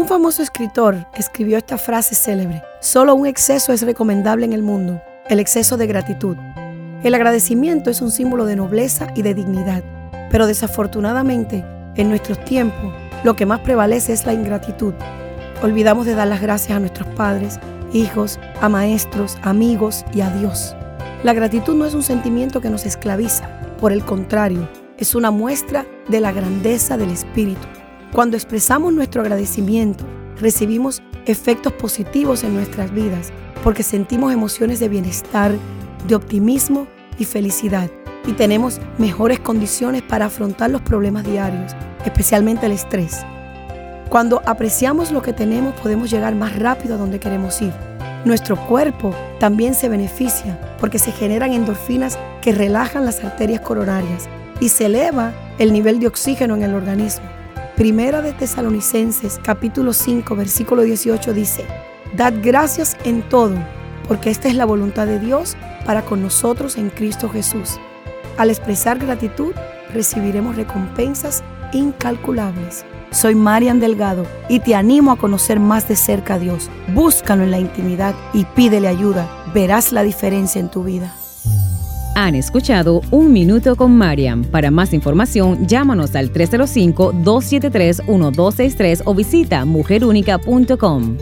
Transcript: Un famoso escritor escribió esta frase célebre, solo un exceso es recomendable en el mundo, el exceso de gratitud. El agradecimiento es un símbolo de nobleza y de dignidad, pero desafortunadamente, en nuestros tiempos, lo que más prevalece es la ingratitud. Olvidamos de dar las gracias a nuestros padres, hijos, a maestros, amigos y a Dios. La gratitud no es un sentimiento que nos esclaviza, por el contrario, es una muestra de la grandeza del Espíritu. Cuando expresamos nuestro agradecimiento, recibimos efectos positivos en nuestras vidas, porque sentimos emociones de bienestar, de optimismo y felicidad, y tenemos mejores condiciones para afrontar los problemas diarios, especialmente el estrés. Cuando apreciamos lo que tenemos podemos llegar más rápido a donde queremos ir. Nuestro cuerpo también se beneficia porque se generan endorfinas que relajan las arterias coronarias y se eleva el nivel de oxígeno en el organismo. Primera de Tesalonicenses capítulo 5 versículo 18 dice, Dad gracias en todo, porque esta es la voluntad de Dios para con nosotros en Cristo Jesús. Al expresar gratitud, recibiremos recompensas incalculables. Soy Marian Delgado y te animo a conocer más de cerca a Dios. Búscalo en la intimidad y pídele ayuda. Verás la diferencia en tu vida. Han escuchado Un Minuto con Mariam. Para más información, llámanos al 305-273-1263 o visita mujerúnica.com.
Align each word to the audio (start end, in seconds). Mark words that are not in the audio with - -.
Un 0.00 0.08
famoso 0.08 0.42
escritor 0.42 1.06
escribió 1.12 1.58
esta 1.58 1.76
frase 1.76 2.14
célebre, 2.14 2.62
solo 2.80 3.14
un 3.14 3.26
exceso 3.26 3.74
es 3.74 3.82
recomendable 3.82 4.46
en 4.46 4.54
el 4.54 4.62
mundo, 4.62 5.02
el 5.28 5.40
exceso 5.40 5.76
de 5.76 5.86
gratitud. 5.86 6.38
El 7.02 7.14
agradecimiento 7.14 7.90
es 7.90 8.00
un 8.00 8.10
símbolo 8.10 8.46
de 8.46 8.56
nobleza 8.56 9.08
y 9.14 9.20
de 9.20 9.34
dignidad, 9.34 9.84
pero 10.30 10.46
desafortunadamente, 10.46 11.66
en 11.96 12.08
nuestros 12.08 12.42
tiempos, 12.46 12.94
lo 13.24 13.36
que 13.36 13.44
más 13.44 13.60
prevalece 13.60 14.14
es 14.14 14.24
la 14.24 14.32
ingratitud. 14.32 14.94
Olvidamos 15.62 16.06
de 16.06 16.14
dar 16.14 16.28
las 16.28 16.40
gracias 16.40 16.78
a 16.78 16.80
nuestros 16.80 17.06
padres, 17.08 17.60
hijos, 17.92 18.40
a 18.62 18.70
maestros, 18.70 19.36
amigos 19.42 20.06
y 20.14 20.22
a 20.22 20.30
Dios. 20.30 20.74
La 21.24 21.34
gratitud 21.34 21.74
no 21.74 21.84
es 21.84 21.92
un 21.92 22.02
sentimiento 22.02 22.62
que 22.62 22.70
nos 22.70 22.86
esclaviza, 22.86 23.50
por 23.78 23.92
el 23.92 24.02
contrario, 24.02 24.66
es 24.96 25.14
una 25.14 25.30
muestra 25.30 25.84
de 26.08 26.20
la 26.20 26.32
grandeza 26.32 26.96
del 26.96 27.10
Espíritu. 27.10 27.68
Cuando 28.12 28.36
expresamos 28.36 28.92
nuestro 28.92 29.22
agradecimiento, 29.22 30.04
recibimos 30.40 31.00
efectos 31.26 31.72
positivos 31.74 32.42
en 32.42 32.54
nuestras 32.54 32.92
vidas, 32.92 33.32
porque 33.62 33.84
sentimos 33.84 34.32
emociones 34.32 34.80
de 34.80 34.88
bienestar, 34.88 35.52
de 36.08 36.16
optimismo 36.16 36.88
y 37.18 37.24
felicidad, 37.24 37.88
y 38.26 38.32
tenemos 38.32 38.80
mejores 38.98 39.38
condiciones 39.38 40.02
para 40.02 40.24
afrontar 40.24 40.70
los 40.70 40.82
problemas 40.82 41.24
diarios, 41.24 41.72
especialmente 42.04 42.66
el 42.66 42.72
estrés. 42.72 43.24
Cuando 44.08 44.42
apreciamos 44.44 45.12
lo 45.12 45.22
que 45.22 45.32
tenemos 45.32 45.72
podemos 45.74 46.10
llegar 46.10 46.34
más 46.34 46.58
rápido 46.58 46.96
a 46.96 46.98
donde 46.98 47.20
queremos 47.20 47.62
ir. 47.62 47.72
Nuestro 48.24 48.56
cuerpo 48.66 49.14
también 49.38 49.72
se 49.72 49.88
beneficia 49.88 50.58
porque 50.80 50.98
se 50.98 51.12
generan 51.12 51.52
endorfinas 51.52 52.18
que 52.42 52.52
relajan 52.52 53.04
las 53.04 53.22
arterias 53.22 53.60
coronarias 53.60 54.28
y 54.58 54.68
se 54.68 54.86
eleva 54.86 55.32
el 55.58 55.72
nivel 55.72 56.00
de 56.00 56.08
oxígeno 56.08 56.56
en 56.56 56.64
el 56.64 56.74
organismo. 56.74 57.39
Primera 57.80 58.20
de 58.20 58.34
Tesalonicenses 58.34 59.40
capítulo 59.42 59.94
5 59.94 60.36
versículo 60.36 60.82
18 60.82 61.32
dice, 61.32 61.64
Dad 62.14 62.34
gracias 62.42 62.94
en 63.04 63.26
todo, 63.26 63.54
porque 64.06 64.28
esta 64.28 64.48
es 64.48 64.54
la 64.54 64.66
voluntad 64.66 65.06
de 65.06 65.18
Dios 65.18 65.56
para 65.86 66.04
con 66.04 66.20
nosotros 66.20 66.76
en 66.76 66.90
Cristo 66.90 67.30
Jesús. 67.30 67.80
Al 68.36 68.50
expresar 68.50 68.98
gratitud, 68.98 69.54
recibiremos 69.94 70.56
recompensas 70.56 71.42
incalculables. 71.72 72.84
Soy 73.12 73.34
Marian 73.34 73.80
Delgado 73.80 74.26
y 74.50 74.60
te 74.60 74.74
animo 74.74 75.10
a 75.10 75.16
conocer 75.16 75.58
más 75.58 75.88
de 75.88 75.96
cerca 75.96 76.34
a 76.34 76.38
Dios. 76.38 76.68
Búscalo 76.88 77.44
en 77.44 77.50
la 77.50 77.60
intimidad 77.60 78.14
y 78.34 78.44
pídele 78.44 78.88
ayuda. 78.88 79.26
Verás 79.54 79.90
la 79.90 80.02
diferencia 80.02 80.60
en 80.60 80.70
tu 80.70 80.84
vida. 80.84 81.16
Han 82.14 82.34
escuchado 82.34 83.00
Un 83.10 83.32
Minuto 83.32 83.76
con 83.76 83.96
Mariam. 83.96 84.44
Para 84.44 84.70
más 84.70 84.92
información, 84.92 85.66
llámanos 85.66 86.14
al 86.14 86.30
305-273-1263 86.32 89.00
o 89.04 89.14
visita 89.14 89.64
mujerúnica.com. 89.64 91.16